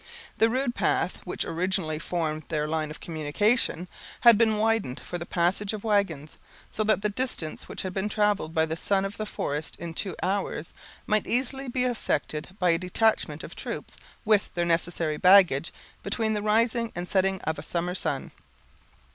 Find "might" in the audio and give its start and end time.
11.05-11.27